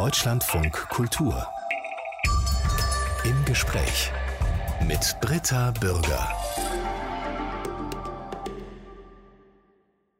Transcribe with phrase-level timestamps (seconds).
[0.00, 1.46] Deutschlandfunk Kultur.
[3.22, 4.10] Im Gespräch
[4.88, 6.26] mit Britta Bürger.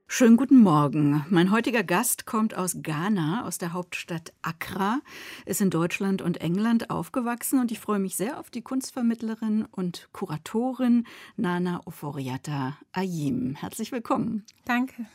[0.07, 1.25] Schönen guten Morgen.
[1.31, 5.01] Mein heutiger Gast kommt aus Ghana, aus der Hauptstadt Accra,
[5.47, 10.11] ist in Deutschland und England aufgewachsen und ich freue mich sehr auf die Kunstvermittlerin und
[10.13, 11.07] Kuratorin
[11.37, 13.55] Nana Oforiata Ayim.
[13.55, 14.45] Herzlich willkommen.
[14.67, 15.07] Danke.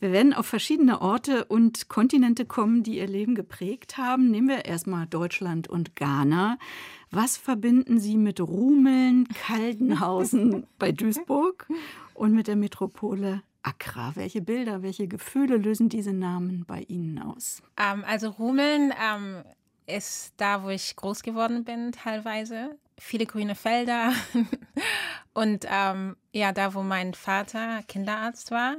[0.00, 4.30] Wir werden auf verschiedene Orte und Kontinente kommen, die ihr Leben geprägt haben.
[4.30, 6.58] Nehmen wir erstmal Deutschland und Ghana.
[7.10, 11.66] Was verbinden Sie mit Rumeln, Kaldenhausen bei Duisburg
[12.14, 14.12] und mit der Metropole Accra.
[14.14, 17.62] Welche Bilder, welche Gefühle lösen diese Namen bei Ihnen aus?
[17.76, 19.42] Ähm, also Rumeln ähm,
[19.86, 22.78] ist da, wo ich groß geworden bin, teilweise.
[22.98, 24.12] Viele grüne Felder
[25.32, 28.76] und ähm, ja, da, wo mein Vater Kinderarzt war.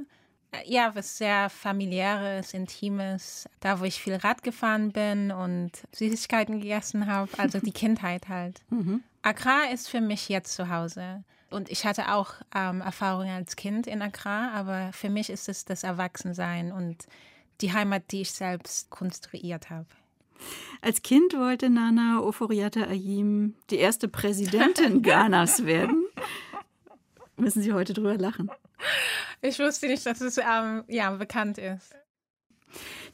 [0.66, 7.08] Ja, was sehr familiäres, intimes, da, wo ich viel Rad gefahren bin und Süßigkeiten gegessen
[7.08, 8.62] habe, also die Kindheit halt.
[8.70, 9.04] Mhm.
[9.22, 11.24] Accra ist für mich jetzt zu Hause.
[11.50, 15.66] Und ich hatte auch ähm, Erfahrungen als Kind in Accra, aber für mich ist es
[15.66, 17.06] das Erwachsensein und
[17.62, 19.88] die Heimat, die ich selbst konstruiert habe.
[20.82, 26.06] Als Kind wollte Nana Oforiata Ayim die erste Präsidentin Ghanas werden.
[27.38, 28.52] Müssen Sie heute drüber lachen?
[29.48, 31.94] Ich wusste nicht, dass es ähm, ja, bekannt ist.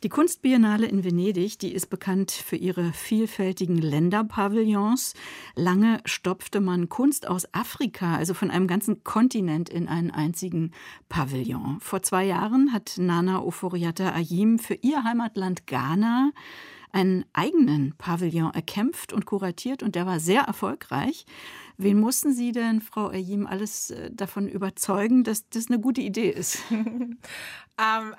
[0.04, 5.14] Die Kunstbiennale in Venedig, die ist bekannt für ihre vielfältigen Länderpavillons.
[5.56, 10.72] Lange stopfte man Kunst aus Afrika, also von einem ganzen Kontinent, in einen einzigen
[11.10, 11.80] Pavillon.
[11.82, 16.32] Vor zwei Jahren hat Nana Oforiata Ayim für ihr Heimatland Ghana
[16.92, 21.26] einen eigenen Pavillon erkämpft und kuratiert und der war sehr erfolgreich.
[21.78, 26.30] Wen mussten Sie denn, Frau Ayim, alles äh, davon überzeugen, dass das eine gute Idee
[26.30, 26.60] ist?
[26.72, 27.18] ähm,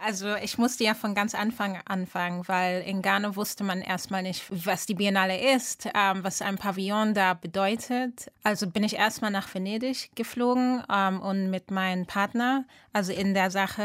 [0.05, 4.45] also ich musste ja von ganz Anfang anfangen, weil in Ghana wusste man erstmal nicht,
[4.50, 8.30] was die Biennale ist, ähm, was ein Pavillon da bedeutet.
[8.42, 13.35] Also bin ich erstmal nach Venedig geflogen um, ähm, und mit meinem Partner, also in
[13.35, 13.83] der Sache,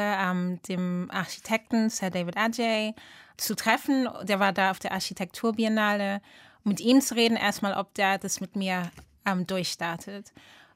[0.67, 2.93] dem Architekten Sir David Ajay,
[3.37, 4.09] zu treffen.
[4.23, 6.21] Der war da auf der Architekturbiennale.
[6.63, 8.91] Mit ihm zu reden, erstmal, ob der das mit mir
[9.27, 10.31] ähm, durchstartet.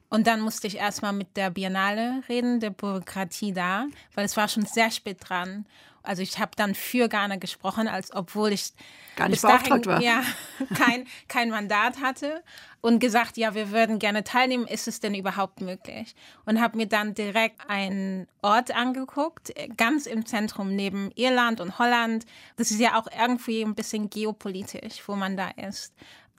[0.08, 4.46] Und dann musste ich erstmal mit der Biennale reden, der Bürokratie da, weil es war
[4.46, 5.64] schon sehr spät dran.
[6.02, 8.72] Also ich habe dann für Ghana gesprochen, als obwohl ich
[9.16, 10.02] gar nicht beauftragt war.
[10.02, 10.22] Ja,
[10.74, 12.42] kein, kein Mandat hatte
[12.80, 14.66] und gesagt, ja, wir würden gerne teilnehmen.
[14.66, 16.14] Ist es denn überhaupt möglich?
[16.44, 22.26] Und habe mir dann direkt einen Ort angeguckt, ganz im Zentrum neben Irland und Holland.
[22.56, 25.94] Das ist ja auch irgendwie ein bisschen geopolitisch, wo man da ist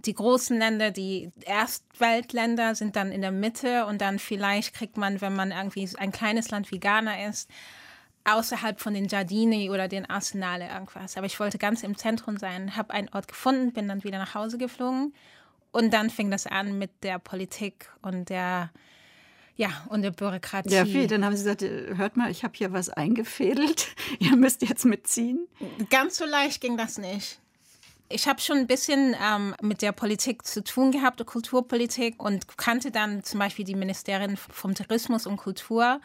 [0.05, 5.21] die großen Länder, die Erstweltländer sind dann in der Mitte und dann vielleicht kriegt man,
[5.21, 7.49] wenn man irgendwie ein kleines Land wie Ghana ist,
[8.25, 11.17] außerhalb von den Giardini oder den Arsenale irgendwas.
[11.17, 14.35] Aber ich wollte ganz im Zentrum sein, habe einen Ort gefunden, bin dann wieder nach
[14.35, 15.13] Hause geflogen
[15.71, 18.71] und dann fing das an mit der Politik und der
[19.55, 20.73] ja, und der Bürokratie.
[20.73, 21.05] Ja, viel.
[21.05, 23.89] Dann haben sie gesagt, hört mal, ich habe hier was eingefädelt.
[24.19, 25.47] Ihr müsst jetzt mitziehen.
[25.91, 27.39] Ganz so leicht ging das nicht.
[28.09, 32.91] Ich habe schon ein bisschen ähm, mit der Politik zu tun gehabt, Kulturpolitik, und kannte
[32.91, 35.99] dann zum Beispiel die Ministerin vom Tourismus und Kultur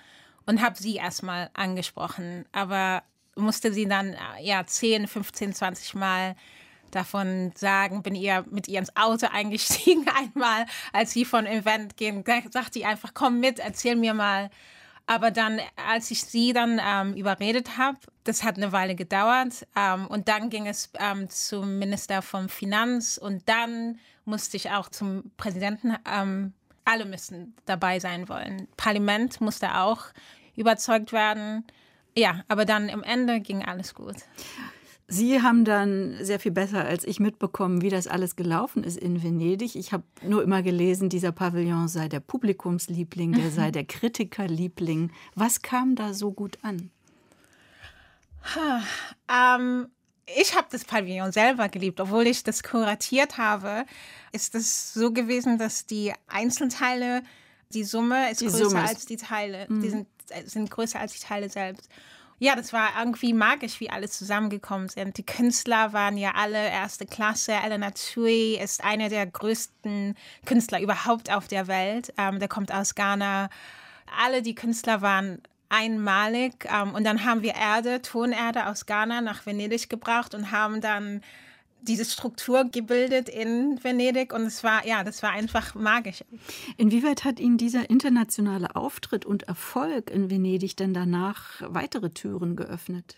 [0.46, 2.46] und habe sie erstmal angesprochen.
[2.52, 3.02] Aber
[3.36, 6.36] musste sie dann äh, ja 10, 15, 20 Mal
[6.90, 12.24] davon sagen, bin ihr mit ihr ins Auto eingestiegen einmal, als sie von Event gehen,
[12.50, 14.50] sagt sie einfach, komm mit, erzähl mir mal,
[15.08, 15.58] aber dann,
[15.88, 19.66] als ich sie dann ähm, überredet habe, das hat eine Weile gedauert.
[19.74, 24.90] Ähm, und dann ging es ähm, zum Minister von Finanz und dann musste ich auch
[24.90, 25.96] zum Präsidenten.
[26.06, 26.52] Ähm,
[26.84, 28.68] alle müssen dabei sein wollen.
[28.76, 30.04] Parlament musste auch
[30.56, 31.64] überzeugt werden.
[32.14, 34.16] Ja, aber dann im Ende ging alles gut.
[35.10, 39.22] Sie haben dann sehr viel besser als ich mitbekommen, wie das alles gelaufen ist in
[39.22, 39.74] Venedig.
[39.74, 45.10] Ich habe nur immer gelesen, dieser Pavillon sei der Publikumsliebling, der sei der Kritikerliebling.
[45.34, 46.90] Was kam da so gut an?
[49.30, 49.88] Ähm,
[50.36, 53.86] ich habe das Pavillon selber geliebt, obwohl ich das kuratiert habe.
[54.32, 57.22] Ist es so gewesen, dass die Einzelteile,
[57.72, 59.80] die Summe ist die größer Summe ist als die Teile, mhm.
[59.80, 60.06] die sind,
[60.44, 61.88] sind größer als die Teile selbst.
[62.40, 65.18] Ja, das war irgendwie magisch, wie alle zusammengekommen sind.
[65.18, 67.52] Die Künstler waren ja alle erste Klasse.
[67.52, 70.14] Elena Tui ist einer der größten
[70.46, 72.12] Künstler überhaupt auf der Welt.
[72.16, 73.48] Ähm, der kommt aus Ghana.
[74.24, 76.64] Alle die Künstler waren einmalig.
[76.72, 81.22] Ähm, und dann haben wir Erde, Tonerde aus Ghana nach Venedig gebracht und haben dann
[81.82, 86.24] diese Struktur gebildet in Venedig und es war, ja, das war einfach magisch.
[86.76, 93.16] Inwieweit hat Ihnen dieser internationale Auftritt und Erfolg in Venedig denn danach weitere Türen geöffnet?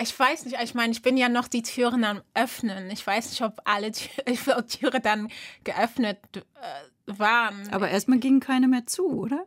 [0.00, 2.90] Ich weiß nicht, ich meine, ich bin ja noch die Türen am Öffnen.
[2.90, 5.28] Ich weiß nicht, ob alle Tür, Türen dann
[5.62, 7.68] geöffnet äh, waren.
[7.70, 9.46] Aber erstmal gingen keine mehr zu, oder?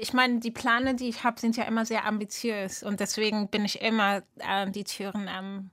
[0.00, 3.64] Ich meine, die Pläne, die ich habe, sind ja immer sehr ambitiös und deswegen bin
[3.64, 5.70] ich immer äh, die Türen am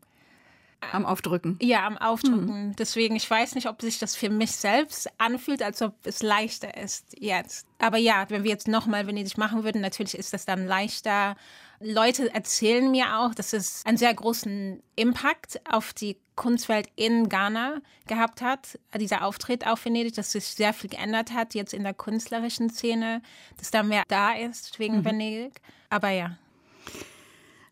[0.91, 1.57] am Aufdrücken.
[1.61, 2.69] Ja, am Aufdrücken.
[2.69, 2.75] Mhm.
[2.75, 6.77] Deswegen, ich weiß nicht, ob sich das für mich selbst anfühlt, als ob es leichter
[6.77, 7.67] ist jetzt.
[7.79, 11.35] Aber ja, wenn wir jetzt nochmal Venedig machen würden, natürlich ist das dann leichter.
[11.79, 17.81] Leute erzählen mir auch, dass es einen sehr großen Impact auf die Kunstwelt in Ghana
[18.07, 21.93] gehabt hat, dieser Auftritt auf Venedig, dass sich sehr viel geändert hat jetzt in der
[21.93, 23.21] künstlerischen Szene,
[23.57, 25.05] dass da mehr da ist wegen mhm.
[25.05, 25.61] Venedig.
[25.89, 26.37] Aber ja.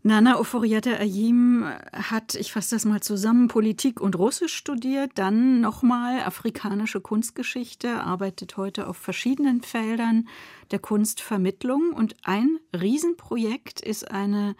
[0.07, 6.21] Nana Oforiata Ayim hat, ich fasse das mal zusammen, Politik und Russisch studiert, dann nochmal
[6.21, 10.29] afrikanische Kunstgeschichte, arbeitet heute auf verschiedenen Feldern
[10.71, 14.55] der Kunstvermittlung und ein Riesenprojekt ist eine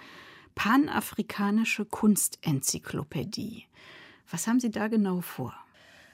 [0.56, 3.68] panafrikanische Kunstenzyklopädie.
[4.30, 5.54] Was haben Sie da genau vor?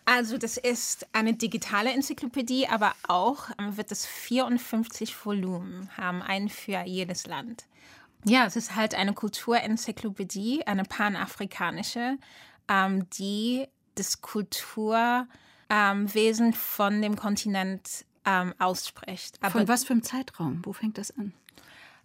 [0.06, 6.50] Also das ist eine digitale Enzyklopädie, aber auch ähm, wird es 54 Volumen haben, ein
[6.50, 7.66] für jedes Land.
[8.26, 12.18] Ja, es ist halt eine Kulturenzyklopädie, eine panafrikanische,
[12.70, 15.28] ähm, die das Kulturwesen
[15.70, 19.38] ähm, von dem Kontinent ähm, ausspricht.
[19.42, 20.62] Aber von was für einem Zeitraum?
[20.64, 21.34] Wo fängt das an?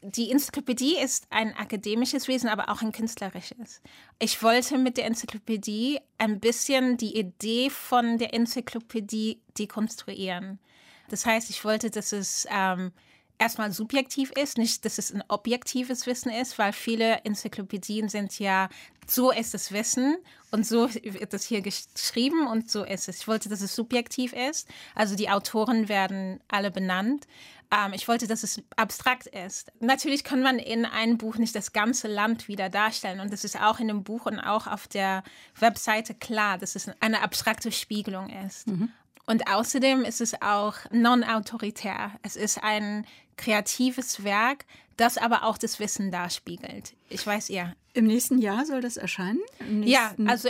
[0.00, 3.82] Die Enzyklopädie ist ein akademisches Wesen, aber auch ein künstlerisches.
[4.20, 10.60] Ich wollte mit der Enzyklopädie ein bisschen die Idee von der Enzyklopädie dekonstruieren.
[11.08, 12.92] Das heißt, ich wollte, dass es ähm,
[13.38, 18.68] erstmal subjektiv ist, nicht, dass es ein objektives Wissen ist, weil viele Enzyklopädien sind ja,
[19.06, 20.16] so ist das Wissen
[20.50, 23.20] und so wird es hier geschrieben und so ist es.
[23.20, 24.68] Ich wollte, dass es subjektiv ist.
[24.94, 27.26] Also die Autoren werden alle benannt.
[27.70, 29.72] Ähm, ich wollte, dass es abstrakt ist.
[29.80, 33.60] Natürlich kann man in einem Buch nicht das ganze Land wieder darstellen und das ist
[33.60, 35.22] auch in dem Buch und auch auf der
[35.58, 38.66] Webseite klar, dass es eine abstrakte Spiegelung ist.
[38.66, 38.92] Mhm.
[39.28, 42.12] Und außerdem ist es auch non-autoritär.
[42.22, 43.04] Es ist ein
[43.36, 44.64] kreatives Werk,
[44.96, 46.94] das aber auch das Wissen darspiegelt.
[47.10, 47.74] Ich weiß ja.
[47.92, 49.40] Im nächsten Jahr soll das erscheinen?
[49.84, 50.48] Ja, also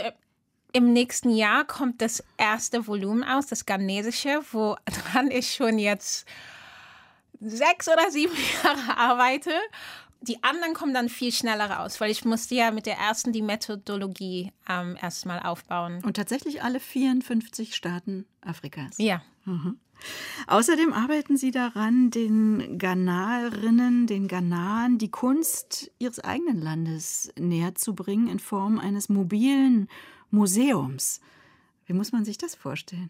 [0.71, 6.25] im nächsten Jahr kommt das erste Volumen aus, das Ghanesische, woran ich schon jetzt
[7.41, 9.51] sechs oder sieben Jahre arbeite
[10.21, 13.41] die anderen kommen dann viel schneller raus, weil ich musste ja mit der ersten die
[13.41, 16.01] Methodologie ähm, erstmal aufbauen.
[16.03, 18.97] Und tatsächlich alle 54 Staaten Afrikas.
[18.97, 19.21] Ja.
[19.45, 19.79] Mhm.
[20.47, 27.95] Außerdem arbeiten Sie daran, den Ghanarinnen, den Ghanaren die Kunst ihres eigenen Landes näher zu
[27.95, 29.89] bringen in Form eines mobilen
[30.31, 31.19] Museums.
[31.85, 33.09] Wie muss man sich das vorstellen?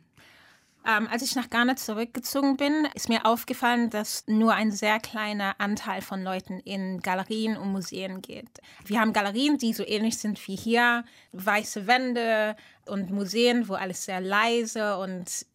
[0.90, 5.56] Ähm, als ich nach Ghana zurückgezogen bin, ist mir aufgefallen, dass nur ein sehr kleiner
[5.60, 8.50] Anteil von Leuten in Galerien und Museen geht.
[8.86, 12.56] Wir haben Galerien, die so ähnlich sind wie hier, weiße Wände
[12.88, 15.46] und Museen, wo alles sehr leise und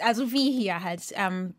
[0.00, 1.02] also wie hier halt.
[1.12, 1.54] Ähm,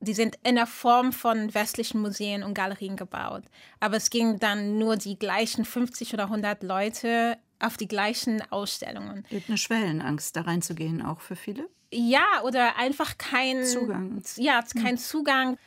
[0.00, 3.42] die sind in der Form von westlichen Museen und Galerien gebaut.
[3.80, 9.24] Aber es ging dann nur die gleichen 50 oder 100 Leute auf die gleichen Ausstellungen.
[9.28, 11.68] Gibt eine Schwellenangst, da reinzugehen, auch für viele?
[11.90, 14.22] Ja, oder einfach kein Zugang.
[14.36, 14.98] Ja, kein hm.
[14.98, 15.58] Zugang.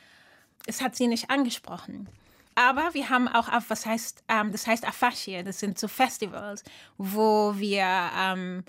[0.66, 2.08] Es hat sie nicht angesprochen.
[2.54, 6.62] Aber wir haben auch, was heißt, ähm, das heißt Afashie, das sind so Festivals,
[6.98, 7.84] wo wir
[8.16, 8.64] ähm,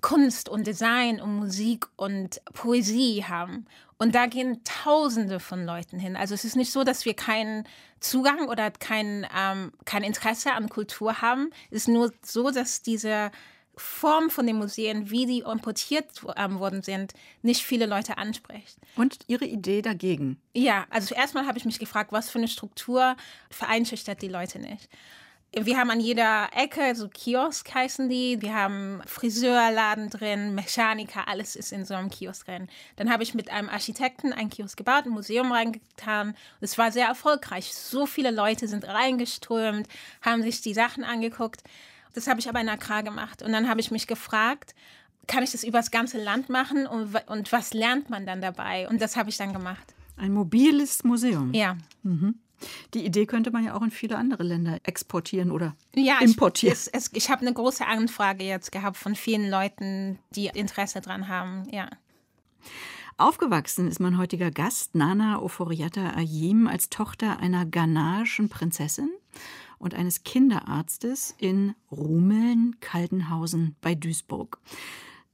[0.00, 3.66] Kunst und Design und Musik und Poesie haben.
[3.98, 6.16] Und da gehen Tausende von Leuten hin.
[6.16, 7.64] Also es ist nicht so, dass wir keinen
[7.98, 11.50] Zugang oder kein, ähm, kein Interesse an Kultur haben.
[11.70, 13.32] Es ist nur so, dass diese
[13.78, 16.06] Form von den Museen, wie die importiert
[16.36, 18.78] ähm, worden sind, nicht viele Leute anspricht.
[18.96, 20.40] Und Ihre Idee dagegen?
[20.54, 23.16] Ja, also erstmal habe ich mich gefragt, was für eine Struktur
[23.50, 24.88] vereinschüchtert die Leute nicht.
[25.52, 28.42] Wir haben an jeder Ecke so Kiosk heißen die.
[28.42, 32.68] Wir haben Friseurladen drin, Mechaniker, alles ist in so einem Kiosk drin.
[32.96, 36.36] Dann habe ich mit einem Architekten ein Kiosk gebaut, ein Museum reingetan.
[36.60, 37.72] Es war sehr erfolgreich.
[37.72, 39.88] So viele Leute sind reingeströmt,
[40.20, 41.62] haben sich die Sachen angeguckt.
[42.18, 43.42] Das habe ich aber in Accra gemacht.
[43.42, 44.74] Und dann habe ich mich gefragt,
[45.28, 48.88] kann ich das über das ganze Land machen und, und was lernt man dann dabei?
[48.88, 49.94] Und das habe ich dann gemacht.
[50.16, 51.54] Ein mobiles Museum.
[51.54, 51.76] Ja.
[52.02, 52.40] Mhm.
[52.94, 56.76] Die Idee könnte man ja auch in viele andere Länder exportieren oder ja, importieren.
[56.76, 61.28] Ich, es, ich habe eine große Anfrage jetzt gehabt von vielen Leuten, die Interesse daran
[61.28, 61.68] haben.
[61.70, 61.88] Ja.
[63.16, 69.10] Aufgewachsen ist mein heutiger Gast, Nana Oforiata Ayim, als Tochter einer ghanaischen Prinzessin
[69.78, 74.58] und eines Kinderarztes in Rumeln-Kaltenhausen bei Duisburg.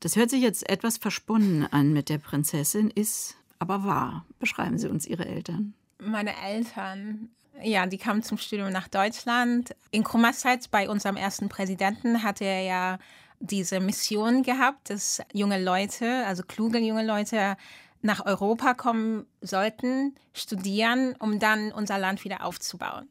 [0.01, 4.27] Das hört sich jetzt etwas versponnen an mit der Prinzessin, ist aber wahr.
[4.39, 5.75] Beschreiben Sie uns Ihre Eltern
[6.05, 7.31] meine Eltern
[7.63, 9.75] Ja, die kam zum Studium nach Deutschland.
[9.91, 12.99] In Krumas Zeit bei unserem ersten Präsidenten hatte er ja
[13.41, 17.57] diese Mission gehabt, dass junge Leute, also kluge junge Leute,
[18.03, 23.09] nach Europa kommen sollten, studieren, um dann unser Land wieder aufzubauen.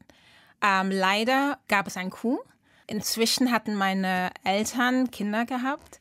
[0.63, 2.39] Ähm, leider gab es ein Coup.
[2.87, 5.99] Inzwischen hatten meine Eltern Kinder gehabt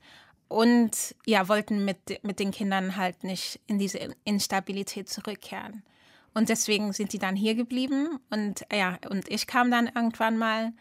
[0.49, 5.83] und ja, wollten mit, mit den Kindern halt nicht in diese Instabilität zurückkehren.
[6.35, 10.73] Und deswegen sind die dann hier geblieben und ja, und ich kam dann irgendwann mal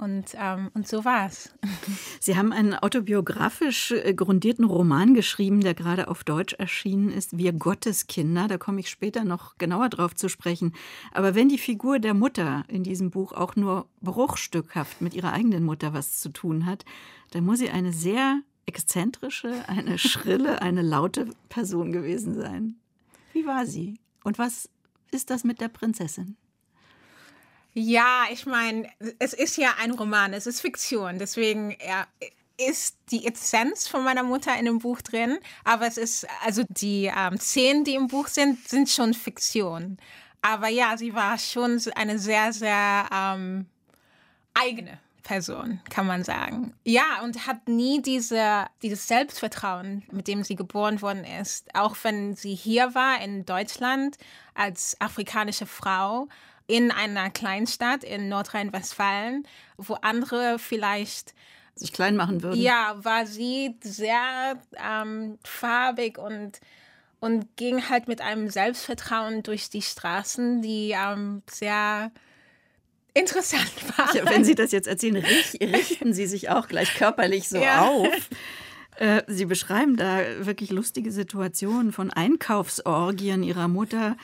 [0.00, 1.52] und, ähm, und so war's.
[2.20, 7.52] Sie haben einen autobiografisch äh, grundierten Roman geschrieben, der gerade auf Deutsch erschienen ist, Wir
[7.52, 8.48] Gotteskinder.
[8.48, 10.72] Da komme ich später noch genauer drauf zu sprechen.
[11.12, 15.64] Aber wenn die Figur der Mutter in diesem Buch auch nur bruchstückhaft mit ihrer eigenen
[15.64, 16.84] Mutter was zu tun hat,
[17.30, 22.76] dann muss sie eine sehr exzentrische, eine schrille, eine laute Person gewesen sein.
[23.32, 23.98] Wie war sie?
[24.24, 24.68] Und was
[25.10, 26.36] ist das mit der Prinzessin?
[27.72, 32.06] Ja, ich meine, es ist ja ein Roman, es ist Fiktion, deswegen ja,
[32.58, 37.10] ist die Essenz von meiner Mutter in dem Buch drin, aber es ist, also die
[37.16, 39.98] ähm, Szenen, die im Buch sind, sind schon Fiktion.
[40.42, 43.66] Aber ja, sie war schon eine sehr, sehr ähm,
[44.54, 46.74] eigene Person, kann man sagen.
[46.84, 51.74] Ja, und hat nie diese, dieses Selbstvertrauen, mit dem sie geboren worden ist.
[51.74, 54.16] Auch wenn sie hier war in Deutschland
[54.54, 56.26] als afrikanische Frau
[56.70, 59.44] in einer Kleinstadt in Nordrhein-Westfalen,
[59.76, 61.34] wo andere vielleicht
[61.74, 62.60] sich klein machen würden.
[62.60, 66.60] Ja, war sie sehr ähm, farbig und,
[67.18, 72.12] und ging halt mit einem Selbstvertrauen durch die Straßen, die ähm, sehr
[73.14, 74.14] interessant war.
[74.14, 77.88] Ja, wenn Sie das jetzt erzählen, richten Sie sich auch gleich körperlich so ja.
[77.88, 78.08] auf.
[78.96, 84.16] Äh, Sie beschreiben da wirklich lustige Situationen von Einkaufsorgien Ihrer Mutter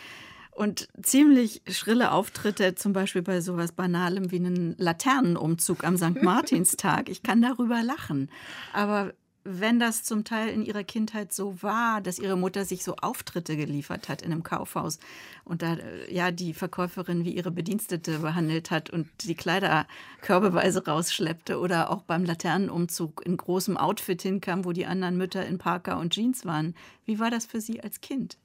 [0.56, 6.22] und ziemlich schrille Auftritte, zum Beispiel bei sowas Banalem wie einem Laternenumzug am St.
[6.22, 7.10] Martinstag.
[7.10, 8.30] Ich kann darüber lachen.
[8.72, 9.12] Aber
[9.44, 13.56] wenn das zum Teil in ihrer Kindheit so war, dass ihre Mutter sich so Auftritte
[13.56, 14.98] geliefert hat in einem Kaufhaus
[15.44, 15.76] und da
[16.10, 19.86] ja die Verkäuferin wie ihre Bedienstete behandelt hat und die Kleider
[20.22, 25.58] körbeweise rausschleppte oder auch beim Laternenumzug in großem Outfit hinkam, wo die anderen Mütter in
[25.58, 26.75] Parker und Jeans waren.
[27.04, 28.38] Wie war das für Sie als Kind?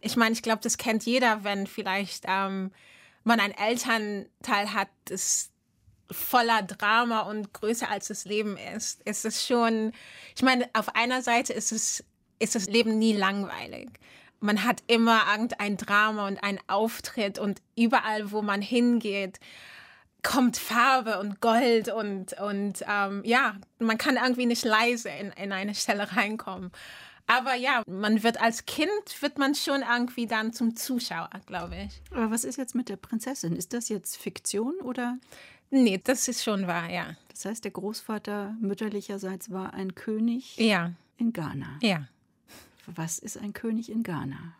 [0.00, 2.70] Ich meine, ich glaube, das kennt jeder, wenn vielleicht ähm,
[3.24, 5.50] man ein Elternteil hat, das
[6.10, 9.00] voller Drama und größer als das Leben ist.
[9.04, 9.92] Es ist schon,
[10.34, 12.04] ich meine, auf einer Seite ist es,
[12.38, 13.90] ist das Leben nie langweilig.
[14.40, 19.40] Man hat immer irgendein Drama und einen Auftritt und überall, wo man hingeht,
[20.22, 25.52] kommt Farbe und Gold und, und ähm, ja, man kann irgendwie nicht leise in, in
[25.52, 26.70] eine Stelle reinkommen.
[27.28, 28.88] Aber ja, man wird als Kind,
[29.20, 32.00] wird man schon irgendwie dann zum Zuschauer, glaube ich.
[32.10, 33.54] Aber was ist jetzt mit der Prinzessin?
[33.54, 35.18] Ist das jetzt Fiktion oder?
[35.70, 37.16] Nee, das ist schon wahr, ja.
[37.28, 40.92] Das heißt, der Großvater mütterlicherseits war ein König ja.
[41.18, 41.78] in Ghana.
[41.82, 42.08] Ja.
[42.86, 44.54] Was ist ein König in Ghana?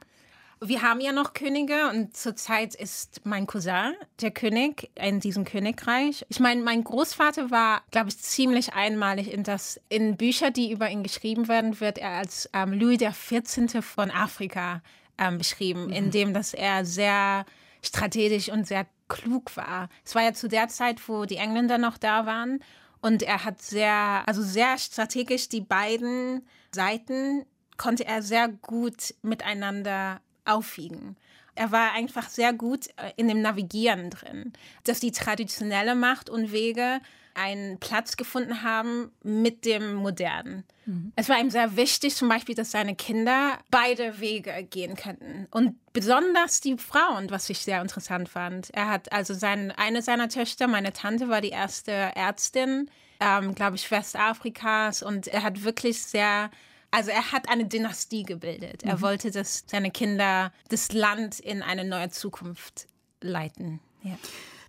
[0.61, 6.27] Wir haben ja noch Könige und zurzeit ist mein Cousin der König in diesem Königreich.
[6.29, 10.91] Ich meine, mein Großvater war, glaube ich, ziemlich einmalig in das, in Bücher, die über
[10.91, 13.85] ihn geschrieben werden, wird er als ähm, Louis XIV.
[13.85, 14.83] von Afrika
[15.17, 15.93] ähm, beschrieben, mhm.
[15.93, 17.45] indem dass er sehr
[17.83, 19.89] strategisch und sehr klug war.
[20.05, 22.61] Es war ja zu der Zeit, wo die Engländer noch da waren
[23.01, 27.47] und er hat sehr, also sehr strategisch die beiden Seiten
[27.77, 31.17] konnte er sehr gut miteinander aufwiegen.
[31.55, 34.53] Er war einfach sehr gut äh, in dem Navigieren drin,
[34.85, 37.01] dass die traditionelle Macht und Wege
[37.39, 40.65] einen Platz gefunden haben mit dem Modernen.
[40.87, 41.13] Mhm.
[41.15, 45.47] Es war ihm sehr wichtig, zum Beispiel, dass seine Kinder beide Wege gehen könnten.
[45.51, 48.71] Und besonders die Frauen, was ich sehr interessant fand.
[48.75, 52.91] Er hat also sein, eine seiner Töchter, meine Tante, war die erste Ärztin,
[53.21, 55.03] ähm, glaube ich, Westafrikas.
[55.03, 56.51] Und er hat wirklich sehr
[56.91, 58.83] also er hat eine Dynastie gebildet.
[58.83, 59.03] Er mhm.
[59.03, 62.87] wollte, dass seine Kinder das Land in eine neue Zukunft
[63.21, 63.81] leiten.
[64.03, 64.19] Ja.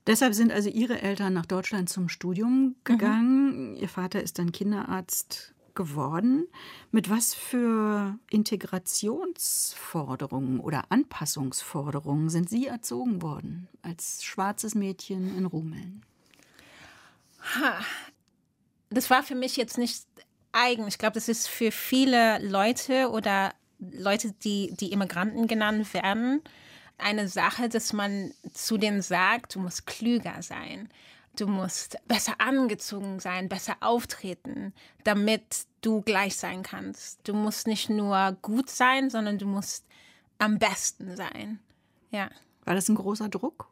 [0.08, 3.72] Deshalb sind also Ihre Eltern nach Deutschland zum Studium gegangen.
[3.72, 3.78] Mhm.
[3.78, 6.48] Ihr Vater ist dann Kinderarzt geworden.
[6.92, 16.04] Mit was für Integrationsforderungen oder Anpassungsforderungen sind Sie erzogen worden als schwarzes Mädchen in Rumeln?
[18.90, 20.04] Das war für mich jetzt nicht
[20.51, 20.88] eigen.
[20.88, 26.41] Ich glaube, das ist für viele Leute oder Leute, die, die Immigranten genannt werden,
[26.98, 30.89] eine Sache, dass man zu denen sagt, du musst klüger sein,
[31.38, 34.74] du musst besser angezogen sein, besser auftreten,
[35.06, 37.20] damit du gleich sein kannst.
[37.27, 39.86] Du musst nicht nur gut sein, sondern du musst
[40.38, 41.60] am besten sein.
[42.12, 42.29] Ja.
[42.65, 43.70] War das ein großer Druck?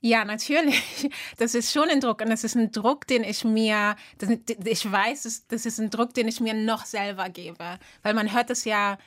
[0.00, 1.10] Ja, natürlich.
[1.38, 4.30] Das ist schon ein Druck und das ist ein Druck, den ich mir, das,
[4.64, 7.78] ich weiß, das ist ein Druck, den ich mir noch selber gebe.
[8.02, 8.98] Weil man hört es ja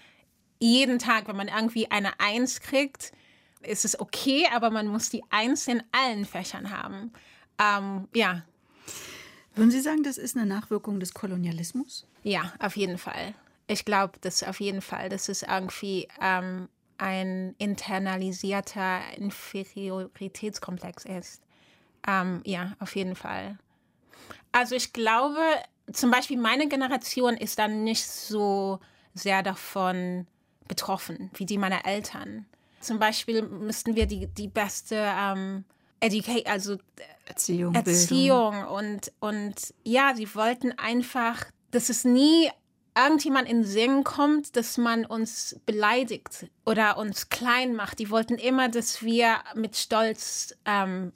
[0.60, 3.12] jeden Tag, wenn man irgendwie eine Eins kriegt,
[3.62, 7.12] ist es okay, aber man muss die Eins in allen Fächern haben.
[7.60, 8.44] Ähm, ja.
[9.56, 12.08] Würden Sie sagen, das ist eine Nachwirkung des Kolonialismus?
[12.24, 13.34] Ja, auf jeden Fall.
[13.68, 15.10] Ich glaube, das auf jeden Fall.
[15.10, 16.70] Das ist irgendwie ähm,
[17.02, 21.42] ein internalisierter Inferioritätskomplex ist.
[22.08, 23.58] Ähm, ja, auf jeden Fall.
[24.52, 25.42] Also ich glaube,
[25.92, 28.80] zum Beispiel meine Generation ist dann nicht so
[29.16, 30.28] sehr davon
[30.68, 32.46] betroffen wie die meiner Eltern.
[32.80, 35.66] Zum Beispiel müssten wir die, die beste ähm,
[36.00, 36.78] Educate, also
[37.26, 42.50] Erziehung, Erziehung und, und ja, sie wollten einfach, dass es nie
[42.96, 48.00] irgendjemand in den Sinn kommt, dass man uns beleidigt oder uns klein macht.
[48.00, 50.56] Die wollten immer, dass wir mit Stolz.
[50.66, 51.14] Ähm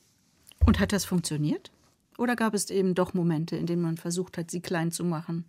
[0.65, 1.71] Und hat das funktioniert?
[2.17, 5.45] Oder gab es eben doch Momente, in denen man versucht hat, sie klein zu machen?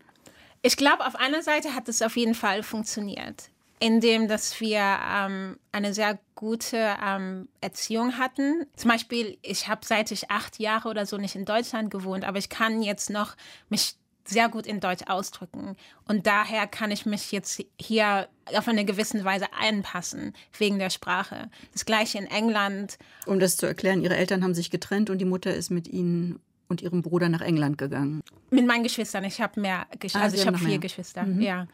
[0.62, 5.58] Ich glaube, auf einer Seite hat es auf jeden Fall funktioniert, indem dass wir ähm,
[5.70, 8.66] eine sehr gute ähm, Erziehung hatten.
[8.74, 12.38] Zum Beispiel, ich habe seit ich acht Jahre oder so nicht in Deutschland gewohnt, aber
[12.38, 13.36] ich kann jetzt noch
[13.68, 13.94] mich
[14.28, 15.76] sehr gut in Deutsch ausdrücken.
[16.06, 21.50] Und daher kann ich mich jetzt hier auf eine gewisse Weise einpassen, wegen der Sprache.
[21.72, 22.98] Das gleiche in England.
[23.26, 26.40] Um das zu erklären, Ihre Eltern haben sich getrennt und die Mutter ist mit Ihnen
[26.68, 28.20] und Ihrem Bruder nach England gegangen.
[28.50, 29.24] Mit meinen Geschwistern.
[29.24, 30.78] Ich habe mehr, Gesch ah, also ich habe vier mehr.
[30.78, 31.24] Geschwister.
[31.24, 31.40] Mhm.
[31.40, 31.66] Ja.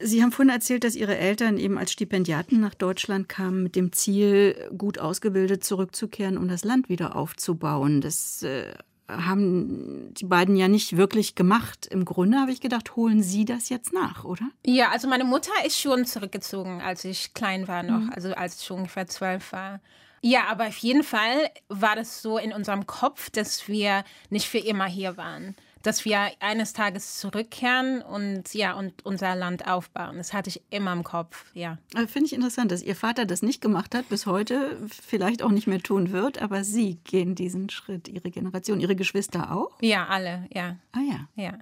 [0.00, 3.92] Sie haben vorhin erzählt, dass Ihre Eltern eben als Stipendiaten nach Deutschland kamen mit dem
[3.92, 8.00] Ziel, gut ausgebildet zurückzukehren, um das Land wieder aufzubauen.
[8.00, 8.74] Das äh,
[9.08, 11.86] haben die beiden ja nicht wirklich gemacht.
[11.86, 14.48] Im Grunde habe ich gedacht, holen Sie das jetzt nach, oder?
[14.64, 18.12] Ja, also meine Mutter ist schon zurückgezogen, als ich klein war noch, mhm.
[18.14, 19.80] also als ich ungefähr zwölf war.
[20.20, 24.58] Ja, aber auf jeden Fall war das so in unserem Kopf, dass wir nicht für
[24.58, 30.16] immer hier waren dass wir eines Tages zurückkehren und ja und unser Land aufbauen.
[30.18, 31.78] Das hatte ich immer im Kopf, ja.
[32.06, 35.66] Finde ich interessant, dass Ihr Vater das nicht gemacht hat, bis heute vielleicht auch nicht
[35.66, 39.70] mehr tun wird, aber Sie gehen diesen Schritt, Ihre Generation, Ihre Geschwister auch?
[39.80, 40.76] Ja, alle, ja.
[40.92, 41.28] Ah ja.
[41.42, 41.58] Ja.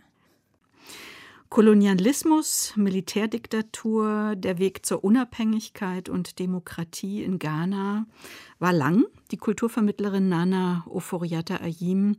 [1.49, 8.07] Kolonialismus, Militärdiktatur, der Weg zur Unabhängigkeit und Demokratie in Ghana
[8.59, 9.05] war lang.
[9.31, 12.17] Die Kulturvermittlerin Nana Oforiata Ayim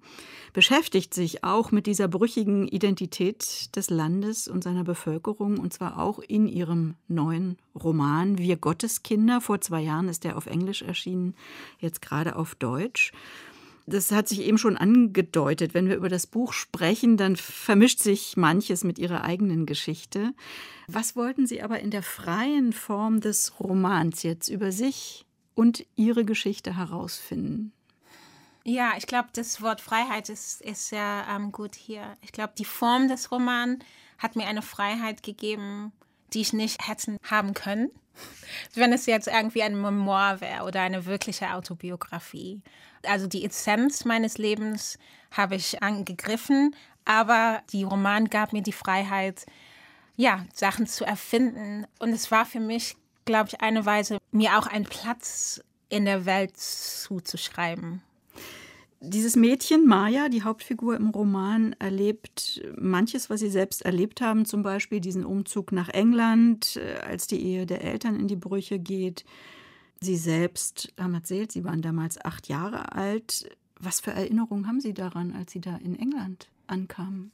[0.53, 6.19] beschäftigt sich auch mit dieser brüchigen Identität des Landes und seiner Bevölkerung, und zwar auch
[6.19, 9.41] in ihrem neuen Roman Wir Gotteskinder.
[9.41, 11.35] Vor zwei Jahren ist er auf Englisch erschienen,
[11.79, 13.11] jetzt gerade auf Deutsch
[13.87, 15.73] das hat sich eben schon angedeutet.
[15.73, 20.33] Wenn wir über das Buch sprechen, dann vermischt sich manches mit ihrer eigenen Geschichte.
[20.87, 26.25] Was wollten Sie aber in der freien Form des Romans jetzt über sich und Ihre
[26.25, 27.71] Geschichte herausfinden?
[28.65, 32.17] Ja, ich glaube, das Wort Freiheit ist, ist sehr ähm, gut hier.
[32.21, 33.79] Ich glaube, die Form des Romans
[34.17, 35.93] hat mir eine Freiheit gegeben,
[36.33, 37.91] die ich nicht hätte haben können,
[38.73, 42.61] wenn es jetzt irgendwie ein Memoir wäre oder eine wirkliche Autobiografie
[43.07, 44.97] also die Essenz meines Lebens
[45.31, 49.45] habe ich angegriffen, aber die Roman gab mir die Freiheit,
[50.15, 51.85] ja, Sachen zu erfinden.
[51.99, 56.25] Und es war für mich, glaube ich, eine Weise, mir auch einen Platz in der
[56.25, 58.01] Welt zuzuschreiben.
[58.99, 64.63] Dieses Mädchen, Maya, die Hauptfigur im Roman, erlebt manches, was sie selbst erlebt haben, zum
[64.63, 69.23] Beispiel diesen Umzug nach England, äh, als die Ehe der Eltern in die Brüche geht,
[69.99, 73.49] Sie selbst haben erzählt, Sie waren damals acht Jahre alt.
[73.79, 77.31] Was für Erinnerungen haben Sie daran, als Sie da in England ankamen?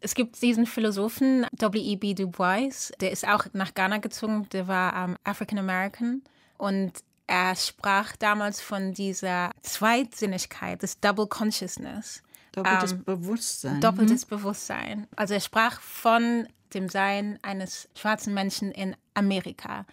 [0.00, 2.14] Es gibt diesen Philosophen W.E.B.
[2.14, 6.22] Du Bois, der ist auch nach Ghana gezogen, der war um, African American
[6.58, 6.92] und
[7.26, 12.22] er sprach damals von dieser Zweitsinnigkeit, des Double Consciousness.
[12.52, 13.80] Doppeltes ähm, Bewusstsein.
[13.80, 14.28] Doppeltes hm?
[14.28, 15.06] Bewusstsein.
[15.16, 19.86] Also er sprach von dem Sein eines schwarzen Menschen in Amerika.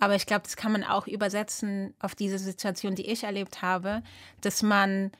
[0.00, 4.02] Aber ich glaube, das kann man auch übersetzen auf diese Situation, die ich erlebt habe,
[4.40, 5.10] dass man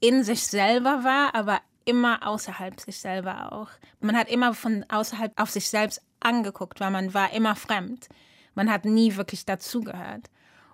[0.00, 3.68] in sich selber war, aber immer außerhalb sich selber auch.
[4.00, 8.08] Man hat immer von außerhalb auf sich selbst angeguckt, weil man war immer fremd.
[8.54, 10.30] Man hat nie wirklich dazugehört.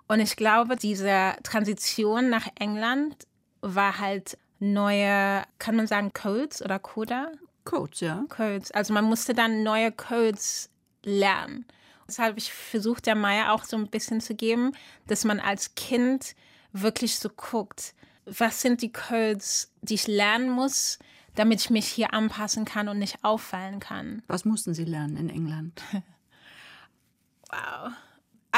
[0.07, 3.27] Und ich glaube, diese Transition nach England
[3.61, 7.31] war halt neue, kann man sagen, Codes oder Coda?
[7.65, 8.23] Codes, ja.
[8.29, 8.71] Codes.
[8.71, 10.69] Also man musste dann neue Codes
[11.03, 11.65] lernen.
[12.05, 14.71] Das habe ich versucht, der Maya auch so ein bisschen zu geben,
[15.07, 16.35] dass man als Kind
[16.71, 17.93] wirklich so guckt,
[18.25, 20.99] was sind die Codes, die ich lernen muss,
[21.35, 24.23] damit ich mich hier anpassen kann und nicht auffallen kann.
[24.27, 25.81] Was mussten Sie lernen in England?
[27.49, 27.91] wow.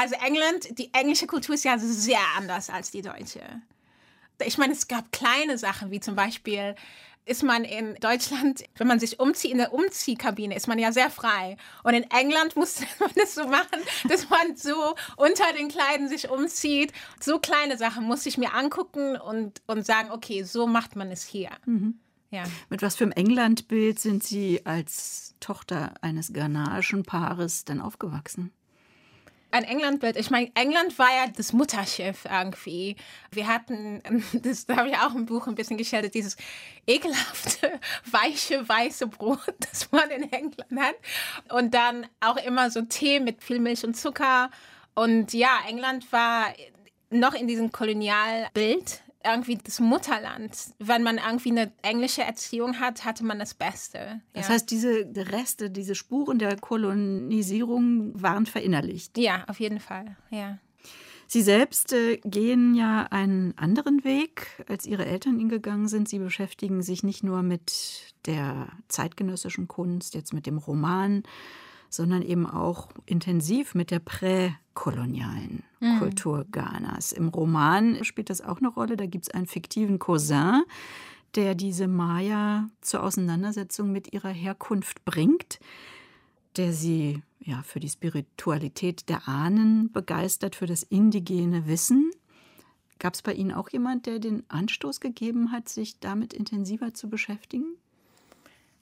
[0.00, 3.42] Also England, die englische Kultur ist ja sehr anders als die deutsche.
[4.42, 6.74] Ich meine, es gab kleine Sachen, wie zum Beispiel
[7.26, 11.10] ist man in Deutschland, wenn man sich umzieht, in der Umziehkabine ist man ja sehr
[11.10, 11.58] frei.
[11.84, 16.30] Und in England musste man das so machen, dass man so unter den Kleiden sich
[16.30, 16.94] umzieht.
[17.20, 21.24] So kleine Sachen musste ich mir angucken und, und sagen, okay, so macht man es
[21.24, 21.50] hier.
[21.66, 22.00] Mhm.
[22.30, 22.44] Ja.
[22.70, 28.50] Mit was für einem Englandbild sind Sie als Tochter eines ghanaischen Paares dann aufgewachsen?
[29.50, 30.16] Ein Englandbild.
[30.16, 32.96] Ich meine, England war ja das Mutterschiff irgendwie.
[33.30, 36.36] Wir hatten, das da habe ich auch im Buch ein bisschen geschildert, dieses
[36.86, 40.96] ekelhafte, weiche, weiße Brot, das man in England hat.
[41.52, 44.50] Und dann auch immer so Tee mit viel Milch und Zucker.
[44.94, 46.52] Und ja, England war
[47.10, 50.56] noch in diesem Kolonialbild irgendwie das Mutterland.
[50.78, 54.20] Wenn man irgendwie eine englische Erziehung hat, hatte man das Beste.
[54.32, 59.18] Das heißt, diese Reste, diese Spuren der Kolonisierung waren verinnerlicht.
[59.18, 60.58] Ja, auf jeden Fall, ja.
[61.32, 66.08] Sie selbst äh, gehen ja einen anderen Weg, als Ihre Eltern ihn gegangen sind.
[66.08, 71.22] Sie beschäftigen sich nicht nur mit der zeitgenössischen Kunst, jetzt mit dem Roman,
[71.88, 76.00] sondern eben auch intensiv mit der präkolonialen mhm.
[76.00, 77.12] Kultur Ghanas.
[77.12, 78.96] Im Roman spielt das auch eine Rolle.
[78.96, 80.64] Da gibt es einen fiktiven Cousin,
[81.36, 85.60] der diese Maya zur Auseinandersetzung mit ihrer Herkunft bringt,
[86.56, 92.10] der sie ja für die Spiritualität der Ahnen begeistert, für das indigene Wissen.
[92.98, 97.08] Gab es bei Ihnen auch jemand, der den Anstoß gegeben hat, sich damit intensiver zu
[97.08, 97.76] beschäftigen?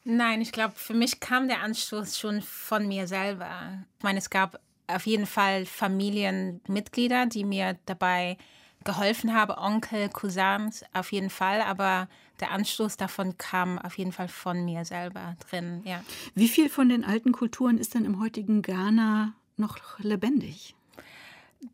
[0.04, 3.84] Nein, ich glaube, für mich kam der Anstoß schon von mir selber.
[3.98, 8.38] Ich meine, es gab auf jeden Fall Familienmitglieder, die mir dabei
[8.84, 12.08] geholfen haben, Onkel, Cousins, auf jeden Fall, aber
[12.40, 16.02] der Anstoß davon kam auf jeden Fall von mir selber drin, ja.
[16.34, 20.74] Wie viel von den alten Kulturen ist denn im heutigen Ghana noch lebendig?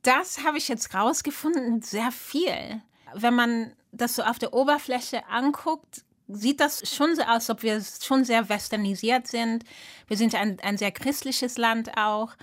[0.02, 2.82] Das habe ich jetzt rausgefunden, sehr viel.
[3.14, 7.62] Wenn man das so auf der Oberfläche anguckt, sieht das schon so aus, als ob
[7.62, 9.64] wir schon sehr westernisiert sind.
[10.06, 12.34] Wir sind ein, ein sehr christliches Land auch.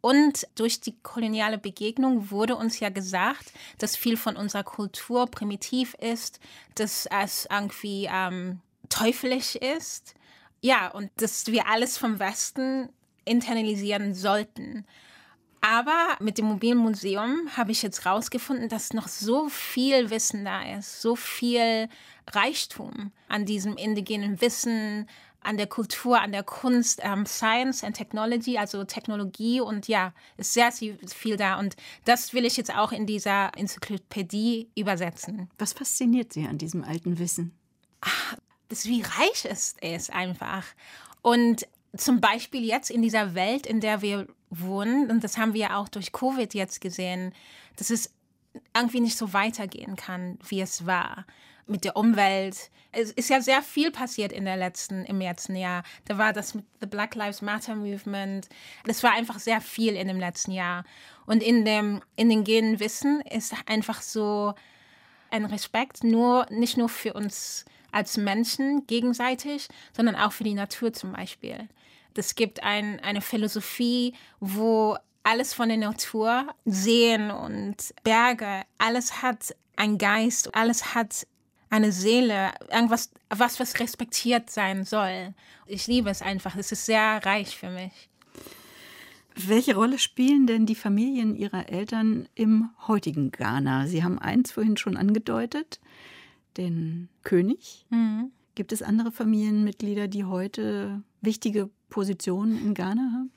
[0.00, 5.94] Und durch die koloniale Begegnung wurde uns ja gesagt, dass viel von unserer Kultur primitiv
[5.94, 6.40] ist,
[6.74, 10.14] dass es irgendwie ähm, teuflisch ist.
[10.62, 12.88] Ja, und dass wir alles vom Westen
[13.24, 14.86] internalisieren sollten.
[15.60, 20.62] Aber mit dem mobilen Museum habe ich jetzt rausgefunden, dass noch so viel Wissen da
[20.78, 21.88] ist, so viel
[22.30, 25.06] Reichtum an diesem indigenen Wissen,
[25.42, 30.52] an der Kultur, an der Kunst, ähm, Science and Technology, also Technologie und ja, ist
[30.52, 31.58] sehr viel da.
[31.58, 35.48] Und das will ich jetzt auch in dieser Enzyklopädie übersetzen.
[35.58, 37.52] Was fasziniert Sie an diesem alten Wissen?
[38.02, 38.36] Ach,
[38.68, 40.64] das, wie reich es ist einfach.
[41.22, 45.60] Und zum Beispiel jetzt in dieser Welt, in der wir wohnen, und das haben wir
[45.60, 47.32] ja auch durch Covid jetzt gesehen,
[47.76, 48.10] dass es
[48.76, 51.24] irgendwie nicht so weitergehen kann, wie es war
[51.70, 52.70] mit der Umwelt.
[52.92, 55.84] Es ist ja sehr viel passiert in der letzten, im letzten Jahr.
[56.06, 58.48] Da war das mit the Black Lives Matter Movement.
[58.84, 60.84] Das war einfach sehr viel in dem letzten Jahr.
[61.26, 64.54] Und in dem, Genen Wissen ist einfach so
[65.30, 70.92] ein Respekt, nur, nicht nur für uns als Menschen gegenseitig, sondern auch für die Natur
[70.92, 71.68] zum Beispiel.
[72.16, 79.54] Es gibt ein, eine Philosophie, wo alles von der Natur, Seen und Berge, alles hat
[79.76, 81.26] einen Geist, alles hat
[81.70, 85.34] eine Seele, irgendwas, was, was respektiert sein soll.
[85.66, 86.56] Ich liebe es einfach.
[86.56, 88.08] Es ist sehr reich für mich.
[89.36, 93.86] Welche Rolle spielen denn die Familien Ihrer Eltern im heutigen Ghana?
[93.86, 95.80] Sie haben eins vorhin schon angedeutet,
[96.56, 97.86] den König.
[97.90, 98.32] Mhm.
[98.56, 103.30] Gibt es andere Familienmitglieder, die heute wichtige Positionen in Ghana haben?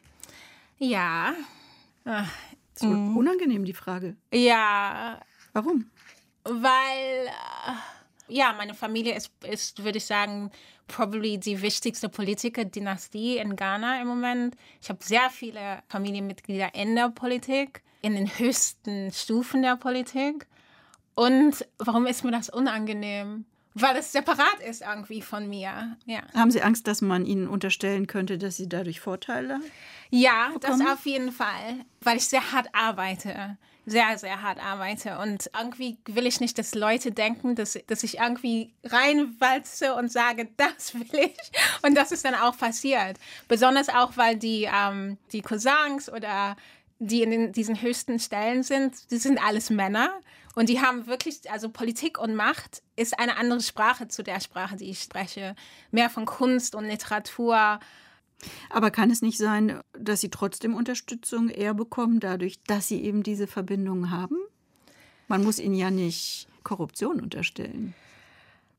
[0.80, 1.34] Ja.
[2.04, 2.30] Ach,
[2.80, 3.16] wird mhm.
[3.16, 4.16] unangenehm, die Frage.
[4.34, 5.22] Ja.
[5.54, 5.86] Warum?
[6.44, 7.30] Weil.
[8.34, 10.50] Ja, meine Familie ist, ist würde ich sagen,
[10.88, 14.56] probably die wichtigste Politiker-Dynastie in Ghana im Moment.
[14.82, 20.48] Ich habe sehr viele Familienmitglieder in der Politik, in den höchsten Stufen der Politik.
[21.14, 23.46] Und warum ist mir das unangenehm?
[23.76, 25.98] Weil es separat ist irgendwie von mir.
[26.06, 26.22] Ja.
[26.36, 29.60] Haben Sie Angst, dass man Ihnen unterstellen könnte, dass Sie dadurch Vorteile?
[30.10, 30.80] Ja, bekommen?
[30.80, 35.18] das auf jeden Fall, weil ich sehr hart arbeite sehr, sehr hart arbeite.
[35.20, 40.48] Und irgendwie will ich nicht, dass Leute denken, dass, dass ich irgendwie reinwalze und sage,
[40.58, 41.52] das will ich.
[41.82, 43.18] Und das ist dann auch passiert.
[43.48, 46.56] Besonders auch, weil die, ähm, die Cousins oder
[47.00, 50.10] die in den, diesen höchsten Stellen sind, die sind alles Männer.
[50.56, 54.76] Und die haben wirklich, also Politik und Macht ist eine andere Sprache zu der Sprache,
[54.76, 55.56] die ich spreche.
[55.92, 57.80] Mehr von Kunst und Literatur
[58.70, 63.24] aber kann es nicht sein, dass Sie trotzdem Unterstützung eher bekommen, dadurch, dass Sie eben
[63.24, 64.38] diese Verbindungen haben?
[65.28, 67.94] Man muss Ihnen ja nicht Korruption unterstellen.